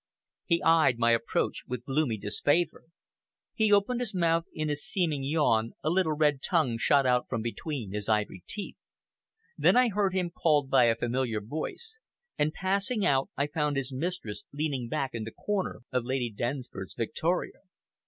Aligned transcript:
He 0.45 0.63
eyed 0.63 0.97
my 0.97 1.11
approach 1.11 1.61
with 1.67 1.85
gloomy 1.85 2.17
disfavor. 2.17 2.85
He 3.53 3.71
opened 3.71 3.99
his 3.99 4.15
mouth 4.15 4.45
in 4.51 4.67
a 4.71 4.75
seeming 4.75 5.23
yawn, 5.23 5.73
a 5.83 5.91
little, 5.91 6.13
red 6.13 6.41
tongue 6.41 6.79
shot 6.79 7.05
out 7.05 7.27
from 7.29 7.43
between 7.43 7.91
his 7.91 8.09
ivory 8.09 8.43
teeth. 8.47 8.77
Then 9.59 9.77
I 9.77 9.89
heard 9.89 10.15
him 10.15 10.31
called 10.31 10.71
by 10.71 10.85
a 10.85 10.95
familiar 10.95 11.39
voice, 11.39 11.99
and 12.35 12.51
passing 12.51 13.05
out, 13.05 13.29
I 13.37 13.45
found 13.45 13.77
his 13.77 13.93
mistress 13.93 14.43
leaning 14.51 14.87
back 14.89 15.11
in 15.13 15.23
the 15.23 15.31
corner 15.31 15.81
of 15.91 16.03
Lady 16.03 16.31
Dennisford's 16.35 16.95
victoria. 16.95 17.59